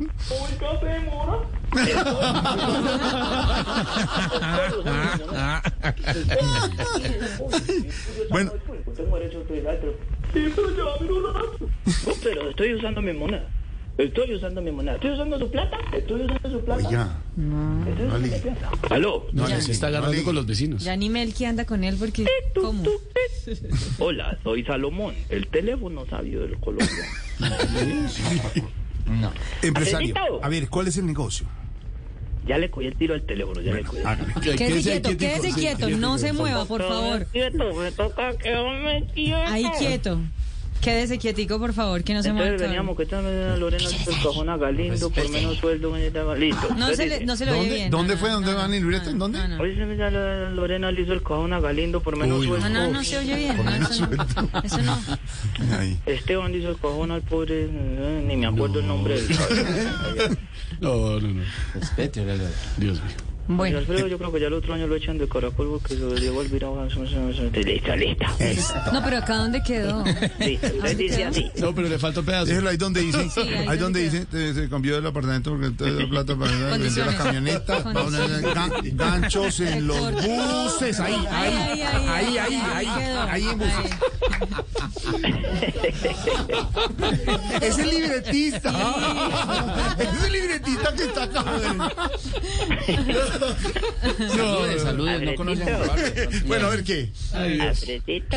Ah. 0.00 0.04
Uy, 0.30 0.56
café, 0.58 1.00
mora. 1.00 1.38
Bueno. 8.30 8.52
Sí, 10.32 10.52
pero 10.56 10.70
ya, 10.76 10.84
rato. 11.32 11.56
No, 12.06 12.12
pero 12.22 12.50
estoy 12.50 12.74
usando 12.74 13.02
mi 13.02 13.12
moneda. 13.12 13.48
Estoy 13.96 14.34
usando 14.34 14.60
mi 14.60 14.72
moneda. 14.72 14.94
¿Estoy 14.96 15.12
usando 15.12 15.38
su 15.38 15.48
plata? 15.50 15.78
Estoy 15.92 16.22
usando 16.22 16.50
su 16.50 16.60
plata. 16.64 16.88
Oiga, 16.88 17.18
Estoy 17.88 18.06
usando 18.06 18.18
mi 18.28 18.28
plata. 18.40 18.70
¿Aló? 18.90 19.26
No, 19.32 19.48
Ya. 19.48 19.60
se 19.60 19.70
está 19.70 19.86
agarrando 19.86 20.12
Vale. 20.14 20.24
con 20.24 20.34
los 20.34 20.46
vecinos. 20.46 20.82
Ya 20.82 20.96
ni 20.96 21.08
Melqui 21.10 21.44
anda 21.44 21.64
con 21.64 21.84
él 21.84 21.94
porque... 21.96 22.26
¿Cómo? 22.60 22.82
Hola, 23.98 24.36
soy 24.42 24.64
Salomón, 24.64 25.14
el 25.28 25.46
teléfono 25.48 26.06
sabio 26.06 26.40
del 26.40 26.56
colombiano. 29.04 29.34
empresario. 29.62 30.14
A 30.42 30.48
ver, 30.48 30.68
¿cuál 30.68 30.88
es 30.88 30.96
el 30.96 31.06
negocio? 31.06 31.46
Ya 32.46 32.58
le 32.58 32.70
cogí 32.70 32.86
el 32.86 32.96
tiro 32.96 33.14
al 33.14 33.22
teléfono, 33.22 33.60
ya 33.62 33.72
le 33.72 33.84
cogí. 33.84 34.02
Quédese 34.56 35.00
quieto, 35.00 35.16
quédese 35.16 35.52
quieto, 35.52 35.88
no 35.90 36.18
se 36.18 36.32
mueva, 36.32 36.64
por 36.66 36.82
favor. 36.82 37.26
Quieto, 37.26 37.74
me 37.74 37.90
toca 37.92 38.36
quedarme 38.36 39.06
quieto. 39.14 39.36
Ahí 39.46 39.64
quieto. 39.78 40.20
Quédese 40.84 41.18
quietico, 41.18 41.58
por 41.58 41.72
favor, 41.72 42.04
que 42.04 42.12
no 42.12 42.22
se 42.22 42.32
mueva. 42.32 42.48
Entonces 42.48 42.64
el 42.66 42.70
veníamos 42.70 42.96
que 42.96 43.02
esta 43.04 43.22
Lorena 43.56 43.84
hizo 43.84 44.10
el 44.10 44.16
cajón 44.16 44.48
a 44.50 44.56
Galindo 44.58 45.10
por 45.10 45.30
menos 45.30 45.56
sueldo. 45.56 45.96
Listo. 46.36 46.74
No 46.76 46.94
se 46.94 47.06
le, 47.06 47.24
no 47.24 47.36
se 47.36 47.46
lo 47.46 47.52
oye 47.52 47.60
¿Dónde, 47.60 47.74
bien. 47.74 47.90
¿dónde 47.90 48.14
no, 48.14 48.20
fue? 48.20 48.28
no, 48.28 48.34
¿Dónde 48.36 48.52
no, 48.52 48.58
van 48.58 48.70
no, 48.70 48.76
en 48.76 48.82
libreta? 48.82 49.04
no, 49.04 49.10
¿En 49.10 49.18
dónde? 49.18 49.38
No, 49.38 49.48
no. 49.48 49.62
Hoy 49.62 49.74
se 49.74 49.86
me 49.86 50.10
Lorena 50.50 50.90
le 50.92 51.00
hizo 51.00 51.12
el 51.12 51.22
cajón 51.22 51.52
a 51.52 51.60
Galindo 51.60 52.00
por 52.00 52.16
menos 52.16 52.40
Uy, 52.40 52.46
sueldo. 52.48 52.68
No, 52.68 52.86
no, 52.86 52.92
no 52.92 53.04
se 53.04 53.18
oye 53.18 53.34
bien. 53.34 53.64
No, 53.64 53.74
eso 53.74 54.06
no. 54.06 54.62
Eso 54.62 54.82
no. 54.82 54.98
Ahí. 55.78 55.98
Esteban 56.06 56.52
le 56.52 56.58
hizo 56.58 56.70
el 56.70 56.76
cajón 56.76 57.10
al 57.10 57.22
pobre, 57.22 57.64
eh, 57.64 58.24
ni 58.26 58.36
me 58.36 58.46
acuerdo 58.46 58.80
el 58.80 58.86
nombre 58.86 59.20
del 59.20 59.28
No, 60.80 61.20
no, 61.20 61.28
no. 61.28 61.42
Dios 62.76 63.02
mío. 63.02 63.33
Bueno, 63.46 63.78
Alfredo, 63.78 64.06
yo 64.06 64.16
creo 64.16 64.32
que 64.32 64.40
ya 64.40 64.46
el 64.46 64.54
otro 64.54 64.72
año 64.74 64.86
lo 64.86 64.94
echan 64.96 65.18
de 65.18 65.28
caracol 65.28 65.68
porque 65.68 65.94
se 65.94 66.00
lo 66.00 66.14
llevó 66.14 66.40
el 66.42 66.48
virado. 66.48 66.82
Listo, 66.86 67.94
listo. 67.96 68.24
no, 68.92 69.02
pero 69.04 69.18
acá 69.18 69.36
dónde 69.36 69.62
quedó. 69.62 70.02
Listo, 70.38 70.66
entonces 70.66 70.96
dice 70.98 71.24
así. 71.24 71.50
No, 71.58 71.74
pero 71.74 71.88
le 71.88 71.98
falta 71.98 72.20
un 72.20 72.26
pedazo. 72.26 72.46
Déjelo 72.46 72.70
ahí 72.70 72.76
donde 72.78 73.00
dice, 73.02 73.28
Sí, 73.30 73.40
ahí 73.40 73.66
ahí 73.68 73.78
donde 73.78 74.00
dice, 74.02 74.24
te- 74.26 74.54
se 74.54 74.68
cambió 74.70 74.96
el 74.96 75.06
apartamento 75.06 75.50
porque 75.50 75.70
te 75.70 75.92
dio 75.94 76.08
plata 76.08 76.34
para 76.36 76.50
vender 76.50 76.68
la 76.70 76.76
Condiciones. 76.76 77.14
camioneta, 77.16 77.82
Condiciones. 77.82 78.42
gan- 78.42 78.96
ganchos 78.96 79.60
en 79.60 79.86
los 79.86 80.12
buses, 80.12 81.00
ahí, 81.00 81.14
ahí, 81.30 81.54
Ahí, 81.54 81.82
ahí, 81.82 82.08
ahí, 82.08 82.38
ahí, 82.38 82.62
ahí, 82.74 82.86
quedó. 83.02 83.22
ahí 83.22 83.48
en 83.48 83.58
buses. 83.58 83.90
Es 87.60 87.78
el 87.78 87.90
libretista. 87.90 88.72
Es 89.98 90.24
el 90.24 90.32
libretista 90.32 90.94
que 90.94 91.04
está 91.04 91.22
acá. 91.24 91.44
No, 93.40 94.78
Saludos, 94.78 95.22
no 95.22 95.34
conocen 95.34 95.68
Bueno, 96.46 96.66
a 96.66 96.70
ver 96.70 96.84
qué. 96.84 97.10
Alfredito. 97.32 98.36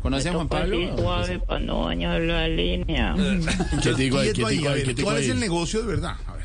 ¿Conoce 0.00 0.28
a 0.28 0.32
Juan 0.32 0.48
Pablo? 0.48 0.96
suave 0.96 1.38
para 1.40 1.60
no 1.60 1.86
dañar 1.86 2.20
la 2.20 2.48
línea. 2.48 3.14
¿Qué 3.82 3.94
digo 3.94 4.18
ahí? 4.18 4.32
¿Qué 4.32 4.44
ahí, 4.44 4.56
digo 4.56 4.68
a 4.68 4.72
ahí? 4.72 4.78
ver, 4.78 4.86
¿Qué 4.88 4.94
digo 4.94 5.06
¿Cuál 5.06 5.18
es 5.18 5.24
ahí? 5.24 5.30
el 5.32 5.40
negocio 5.40 5.80
de 5.80 5.86
verdad? 5.86 6.14
A 6.26 6.32
ver. 6.34 6.44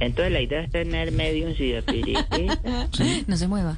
Entonces 0.00 0.32
la 0.32 0.40
idea 0.40 0.62
es 0.62 0.70
tener 0.70 1.12
mediums 1.12 1.58
y 1.60 1.72
espiritistas 1.72 2.40
No 3.26 3.36
se 3.36 3.46
mueva. 3.48 3.76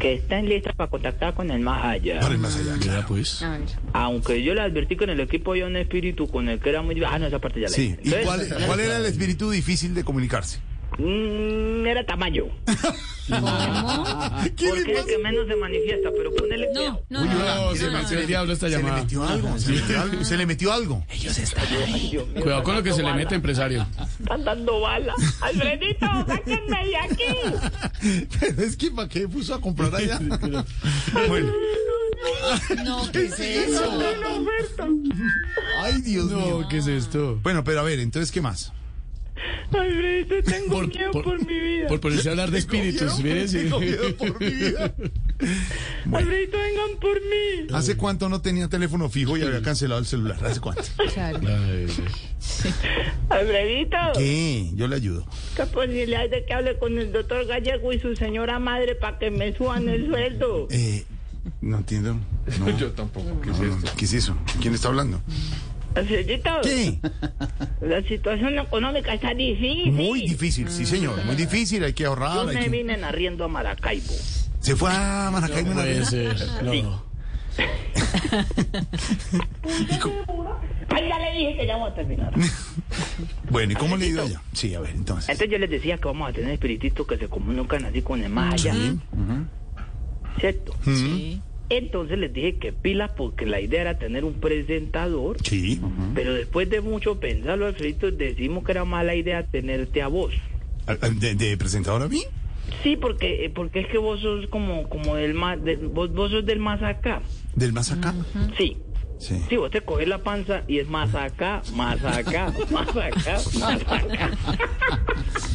que 0.00 0.14
estén 0.14 0.48
listos 0.48 0.74
para 0.74 0.90
contactar 0.90 1.34
con 1.34 1.50
el 1.50 1.60
más 1.60 1.84
allá. 1.84 2.20
Para 2.20 2.34
el 2.34 2.40
más 2.40 2.56
allá. 2.56 2.76
Ya, 2.80 3.06
pues. 3.06 3.42
A 3.42 3.50
ver. 3.58 3.60
Aunque 3.92 4.42
yo 4.42 4.54
le 4.54 4.62
advertí 4.62 4.96
que 4.96 5.04
en 5.04 5.10
el 5.10 5.20
equipo 5.20 5.50
había 5.52 5.66
un 5.66 5.76
espíritu 5.76 6.26
con 6.28 6.48
el 6.48 6.58
que 6.60 6.70
era 6.70 6.82
muy... 6.82 7.00
Ah, 7.04 7.18
no, 7.18 7.26
esa 7.26 7.38
parte 7.38 7.60
ya 7.60 7.68
la 7.68 7.74
Sí. 7.74 7.94
¿Y 8.02 8.10
cuál, 8.24 8.48
cuál 8.66 8.80
era 8.80 8.96
el 8.96 9.06
espíritu 9.06 9.50
difícil 9.50 9.94
de 9.94 10.02
comunicarse? 10.04 10.58
Mm, 10.98 11.86
era 11.86 12.04
tamaño. 12.04 12.44
¿Cómo? 13.28 13.56
¿Qué 14.54 14.68
Porque 14.68 14.84
le 14.84 14.92
es 14.92 14.98
el 14.98 15.06
que 15.06 15.18
menos 15.18 15.46
se 15.48 15.56
manifiesta, 15.56 16.10
pero 16.14 16.30
ponele 16.34 16.68
No, 16.74 17.00
no, 17.08 17.22
Uy, 17.22 17.28
no. 17.28 17.70
No, 17.70 17.74
se 17.74 17.90
ma, 17.90 18.02
metió 18.02 18.18
el 18.18 18.26
diablo 18.26 18.52
esta 18.52 18.66
Se 18.68 18.72
le 18.72 18.82
llamada. 18.82 19.00
metió 19.00 19.24
algo, 19.24 19.58
se 19.58 19.72
le 19.72 19.80
metió 19.80 20.02
algo. 20.02 20.24
Se 20.24 20.36
le 20.36 20.46
metió 20.46 20.72
algo. 20.72 21.06
Ay, 21.08 21.18
Dios 22.10 22.28
mío, 22.28 22.42
Cuidado 22.42 22.62
con 22.62 22.74
lo 22.76 22.82
que 22.82 22.92
se 22.92 23.02
le 23.02 23.14
mete, 23.14 23.34
empresario. 23.34 23.86
Están 24.20 24.44
dando 24.44 24.80
bala. 24.80 25.14
Alfredito, 25.40 26.06
sáquenme 26.26 26.84
de 26.86 26.96
aquí. 26.98 28.28
Pero 28.40 28.62
es 28.62 28.76
que 28.76 28.90
¿para 28.90 29.08
qué 29.08 29.26
puso 29.26 29.54
a 29.54 29.60
comprar 29.60 29.94
allá? 29.94 30.20
bueno. 31.28 31.50
No, 32.84 33.10
¿qué 33.12 33.24
es 33.24 33.40
eso? 33.40 34.00
Ay, 35.78 36.00
Dios 36.02 36.26
mío. 36.26 36.60
No, 36.60 36.68
¿qué 36.68 36.78
es 36.78 36.86
esto? 36.86 37.38
Bueno, 37.42 37.64
pero 37.64 37.80
a 37.80 37.82
ver, 37.84 37.98
entonces, 38.00 38.30
¿qué 38.30 38.40
más? 38.42 38.72
Alfredito, 39.72 40.34
tengo 40.44 40.82
miedo 40.82 41.10
por, 41.12 41.46
mi 41.46 41.60
vida. 41.60 41.88
por 41.88 42.00
ponerse 42.00 42.28
a 42.28 42.32
hablar 42.32 42.50
de 42.50 42.58
espíritus, 42.58 43.16
sí. 43.16 43.22
Tengo 43.22 43.80
miedo 43.80 44.16
por 44.16 44.40
mi 44.40 44.50
vida. 44.50 44.94
Bueno, 46.06 46.28
Alfredito, 46.28 46.56
vengan 46.58 47.00
por 47.00 47.14
mí. 47.20 47.74
¿hace 47.74 47.96
cuánto 47.96 48.28
no 48.28 48.40
tenía 48.40 48.68
teléfono 48.68 49.08
fijo 49.10 49.36
y 49.36 49.42
había 49.42 49.62
cancelado 49.62 50.00
el 50.00 50.06
celular? 50.06 50.38
¿Hace 50.44 50.60
cuánto? 50.60 50.82
Claro. 51.12 51.40
Ay, 51.48 51.86
Alfredito, 53.28 53.96
¿Qué? 54.16 54.70
Yo 54.74 54.86
le 54.86 54.96
ayudo. 54.96 55.26
¿qué 55.56 55.64
posibilidad 55.66 56.22
hay 56.22 56.28
de 56.28 56.44
que 56.44 56.54
hable 56.54 56.78
con 56.78 56.98
el 56.98 57.12
doctor 57.12 57.46
Gallego 57.46 57.92
y 57.92 57.98
su 57.98 58.14
señora 58.16 58.58
madre 58.58 58.94
para 58.94 59.18
que 59.18 59.30
me 59.30 59.52
suban 59.56 59.88
el 59.88 60.06
sueldo? 60.06 60.68
Eh, 60.70 61.04
no 61.60 61.78
entiendo. 61.78 62.16
No. 62.60 62.78
Yo 62.78 62.92
tampoco. 62.92 63.40
¿Qué 63.40 63.50
es 63.50 63.60
esto? 63.60 63.92
¿Qué 63.96 64.04
es 64.04 64.12
eso? 64.12 64.36
¿Quién 64.60 64.74
está 64.74 64.88
hablando? 64.88 65.20
Alfredito, 65.94 66.50
¿Qué? 66.62 66.98
la 67.80 68.02
situación 68.02 68.58
económica 68.58 69.14
está 69.14 69.32
difícil. 69.34 69.92
Muy 69.92 70.22
difícil, 70.22 70.68
sí, 70.68 70.84
señor. 70.86 71.24
Muy 71.24 71.36
difícil. 71.36 71.84
Hay 71.84 71.92
que 71.92 72.04
ahorrar. 72.06 72.34
Yo 72.36 72.44
me 72.44 72.58
que- 72.58 72.68
vine 72.68 72.94
en 72.94 73.04
arriendo 73.04 73.44
a 73.44 73.48
Maracaibo. 73.48 74.12
Se 74.60 74.74
fue 74.76 74.90
a 74.92 75.30
Maracaibo. 75.32 75.68
no 75.70 75.74
puede 75.76 76.04
ser. 76.04 76.36
No. 76.62 77.04
Ay, 80.88 81.08
ya 81.08 81.18
le 81.18 81.32
dije 81.38 81.56
que 81.56 81.66
ya 81.66 81.74
vamos 81.76 81.92
a 81.92 81.94
terminar. 81.94 82.32
Bueno, 83.50 83.72
¿y 83.72 83.76
cómo 83.76 83.96
le 83.96 84.06
allá? 84.20 84.40
Sí, 84.52 84.74
a 84.74 84.80
ver, 84.80 84.90
entonces. 84.90 85.28
Entonces 85.28 85.50
yo 85.52 85.58
les 85.58 85.70
decía 85.70 85.96
que 85.98 86.06
vamos 86.06 86.28
a 86.28 86.32
tener 86.32 86.50
espirititos 86.52 87.06
que 87.06 87.16
se 87.18 87.28
comunican 87.28 87.84
así 87.84 88.02
con 88.02 88.20
el 88.22 88.30
más 88.30 88.54
allá. 88.54 88.74
¿Cierto? 90.40 90.74
Mm. 90.84 90.94
Sí. 90.96 91.42
Entonces 91.70 92.18
les 92.18 92.32
dije 92.32 92.56
que 92.58 92.72
pilas 92.72 93.10
porque 93.16 93.46
la 93.46 93.60
idea 93.60 93.80
era 93.80 93.98
tener 93.98 94.24
un 94.24 94.34
presentador. 94.34 95.38
Sí. 95.42 95.80
Pero 96.14 96.34
después 96.34 96.68
de 96.70 96.80
mucho 96.80 97.18
pensarlo, 97.20 97.66
Alfredito, 97.66 98.10
decimos 98.10 98.64
que 98.64 98.72
era 98.72 98.84
mala 98.84 99.14
idea 99.14 99.44
tenerte 99.46 100.02
a 100.02 100.08
vos. 100.08 100.32
¿De, 101.16 101.34
de 101.34 101.56
presentador 101.56 102.02
a 102.02 102.08
mí? 102.08 102.22
Sí, 102.82 102.96
porque, 102.96 103.44
eh, 103.46 103.50
porque 103.50 103.80
es 103.80 103.86
que 103.88 103.98
vos 103.98 104.20
sos 104.20 104.46
como, 104.48 104.88
como 104.88 105.16
del 105.16 105.32
más, 105.34 105.62
de- 105.64 105.76
vos, 105.76 106.12
vos 106.12 106.30
sos 106.30 106.44
del 106.44 106.58
más 106.58 106.82
acá. 106.82 107.22
¿Del 107.54 107.72
más 107.72 107.90
acá? 107.90 108.14
Sí. 108.58 108.76
Sí. 109.18 109.40
Sí, 109.48 109.56
vos 109.56 109.70
te 109.70 109.80
coges 109.80 110.08
la 110.08 110.18
panza 110.22 110.64
y 110.68 110.80
es 110.80 110.88
más 110.88 111.14
acá, 111.14 111.62
más 111.74 112.02
acá, 112.04 112.52
más 112.70 112.88
acá, 112.88 113.38
más 113.58 113.80
acá. 113.82 114.30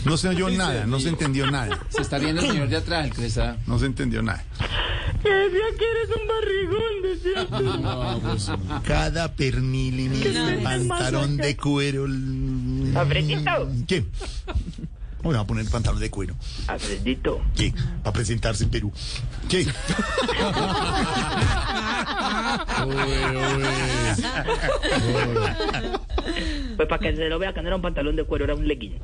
No 0.06 0.18
se 0.18 0.30
oyó 0.30 0.50
nada, 0.50 0.86
no 0.88 1.00
se 1.00 1.10
entendió 1.10 1.50
nada. 1.52 1.78
Se 1.90 2.02
está 2.02 2.18
viendo 2.18 2.42
el 2.42 2.48
señor 2.48 2.70
de 2.70 2.78
atrás, 2.78 3.08
el. 3.10 3.58
No 3.68 3.78
se 3.78 3.86
entendió 3.86 4.24
nada. 4.24 4.44
Que 5.22 5.30
decía 5.30 5.66
que 5.78 5.86
eres 5.92 6.10
un 6.20 6.28
barrigón, 6.28 6.94
decía. 7.04 7.48
No, 7.80 8.20
pues, 8.22 8.52
Cada 8.86 9.34
pernil 9.36 10.00
y 10.00 10.10
mi 10.10 10.18
no. 10.20 10.64
pantalón 10.64 11.38
de 11.38 11.56
cuero. 11.58 12.06
Alfredito. 12.96 13.70
¿Qué? 13.88 14.06
¿Cómo 15.18 15.32
le 15.34 15.38
va 15.38 15.44
a 15.44 15.48
poner 15.48 15.66
pantalón 15.70 16.00
de 16.00 16.10
cuero? 16.10 16.36
Alfredito, 16.68 17.42
¿Qué? 17.56 17.74
Para 18.04 18.14
presentarse 18.14 18.64
en 18.64 18.70
Perú. 18.70 18.92
¿Qué? 19.50 19.68
pues 26.78 26.88
para 26.88 27.00
que 27.00 27.16
se 27.16 27.30
lo 27.30 27.40
vea 27.40 27.54
que 27.54 27.62
no 27.62 27.68
era 27.68 27.76
un 27.76 27.82
pantalón 27.82 28.16
de 28.16 28.24
cuero, 28.24 28.46
era 28.46 28.56
un 28.56 28.68
legging. 28.68 29.00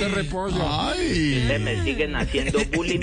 Tomate 0.00 0.14
repollo. 0.22 0.56
¡Ay! 0.68 1.38
Ustedes 1.42 1.60
me 1.60 1.84
siguen 1.84 2.16
haciendo 2.16 2.58
bullying. 2.74 3.00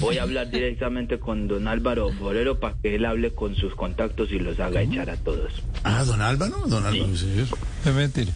Voy 0.00 0.18
a 0.18 0.22
hablar 0.22 0.50
directamente 0.50 1.18
con 1.18 1.48
don 1.48 1.68
Álvaro 1.68 2.10
Forero 2.12 2.58
para 2.60 2.74
que 2.82 2.94
él 2.96 3.04
hable 3.04 3.32
con 3.34 3.54
sus 3.56 3.74
contactos 3.74 4.30
y 4.32 4.38
los 4.38 4.58
haga 4.60 4.82
echar 4.82 5.10
a 5.10 5.16
todos. 5.16 5.52
Ah, 5.84 6.04
don 6.04 6.20
Álvaro, 6.22 6.56
don 6.66 6.84
Álvaro. 6.86 7.12
Es 7.12 7.94
mentira. 7.94 8.32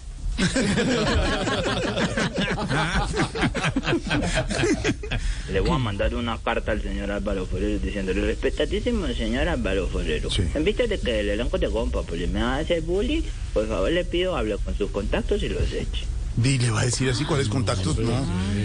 Le 5.52 5.60
voy 5.60 5.70
a 5.70 5.78
mandar 5.78 6.14
una 6.14 6.38
carta 6.38 6.72
al 6.72 6.80
señor 6.82 7.10
Álvaro 7.10 7.44
Forero 7.46 7.78
diciéndole, 7.78 8.20
respetadísimo 8.22 9.06
señor 9.08 9.48
Álvaro 9.48 9.86
Forero, 9.88 10.30
Sí. 10.30 10.42
en 10.54 10.64
vista 10.64 10.86
de 10.86 10.98
que 11.00 11.20
el 11.20 11.30
elenco 11.30 11.58
de 11.58 11.68
compa 11.68 12.02
pues, 12.02 12.28
me 12.30 12.40
hace 12.40 12.80
bullying, 12.80 13.22
por 13.52 13.66
favor 13.68 13.90
le 13.90 14.04
pido 14.04 14.36
hable 14.36 14.56
con 14.58 14.74
sus 14.76 14.90
contactos 14.90 15.42
y 15.42 15.48
los 15.48 15.70
eche. 15.72 16.04
Di, 16.36 16.58
le 16.58 16.70
va 16.70 16.80
a 16.80 16.84
decir 16.84 17.08
así 17.10 17.24
cuáles 17.24 17.48
contactos. 17.48 17.98
No, 17.98 18.12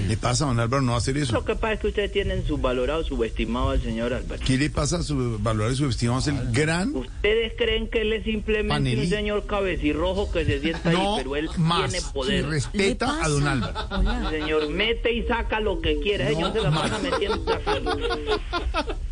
le 0.08 0.16
pasa, 0.18 0.46
don 0.46 0.60
Álvaro, 0.60 0.82
no 0.82 0.92
va 0.92 0.96
a 0.96 1.00
hacer 1.00 1.18
eso. 1.18 1.34
Lo 1.34 1.44
que 1.44 1.56
pasa 1.56 1.74
es 1.74 1.80
que 1.82 1.88
ustedes 1.88 2.12
tienen 2.12 2.46
subvalorado, 2.46 3.04
subestimado 3.04 3.72
al 3.72 3.82
señor 3.82 4.14
Álvaro. 4.14 4.42
¿Qué 4.46 4.58
le 4.58 4.70
pasa 4.70 4.98
a 4.98 5.04
su 5.04 5.40
valor 5.40 5.72
y 5.72 5.76
subestimamos 5.76 6.28
el 6.28 6.52
gran? 6.52 6.96
¿Ustedes 6.96 7.54
creen 7.58 7.90
que 7.90 8.02
él 8.02 8.14
es 8.14 8.24
simplemente 8.24 8.70
Panelí. 8.74 9.02
un 9.02 9.10
señor 9.10 9.46
cabecirrojo 9.46 10.32
que 10.32 10.46
se 10.46 10.62
sienta 10.62 10.92
No 10.92 11.16
ahí, 11.16 11.24
pero 11.24 11.36
él 11.36 11.50
más. 11.58 11.92
tiene 11.92 12.06
Y 12.08 12.14
poder? 12.14 12.46
respeta 12.48 13.24
a 13.24 13.28
don 13.30 13.48
Álvaro. 13.48 14.30
El 14.30 14.42
señor 14.42 14.70
mete 14.70 15.12
y 15.14 15.24
saca 15.24 15.60
lo 15.60 15.82
que 15.82 16.00
quiera, 16.00 16.30
ellos 16.30 16.54
se 16.54 16.62
la 16.62 16.72
pasa 16.72 17.00
metiendo 17.00 17.42
y 17.44 17.46
sacando. 17.46 17.98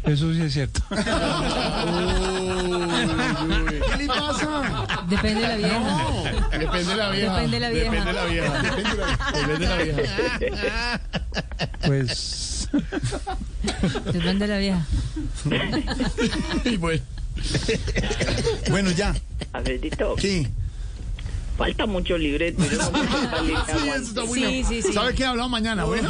Eso 0.03 0.33
sí 0.33 0.41
es 0.41 0.53
cierto. 0.53 0.81
¿Qué 2.79 3.97
le 3.97 4.07
pasa? 4.07 4.85
Depende 5.09 5.41
de 5.41 5.47
la 5.47 5.55
vieja. 5.55 6.57
Depende 6.57 6.89
de 6.89 6.95
la 6.95 7.09
vieja. 7.09 7.35
Depende 7.37 7.59
de 7.59 7.59
la 7.59 7.69
vieja. 7.69 7.91
Depende 7.91 8.11
de 8.11 8.13
la 8.13 8.25
vieja. 8.25 8.53
Depende 9.33 9.57
de 9.59 9.67
la 9.67 9.77
vieja. 9.83 11.01
Pues 11.85 12.69
Depende 14.11 14.47
de 14.47 14.47
la 14.47 14.57
vieja. 14.57 14.85
Y 16.65 16.77
bueno, 16.77 17.01
Bueno, 18.69 18.91
ya. 18.91 19.13
Alfredito, 19.51 20.15
¿Qué? 20.15 20.47
falta 21.57 21.85
mucho 21.85 22.17
libreto. 22.17 22.59
no 22.61 22.67
Sí, 23.65 23.89
eso 23.89 23.95
está 23.95 24.25
muy 24.25 24.39
Sí, 24.39 24.63
sí, 24.67 24.81
sí. 24.81 24.93
¿Sabe 24.93 25.13
qué? 25.13 25.25
Hablamos 25.25 25.51
mañana, 25.51 25.83
bueno. 25.85 26.09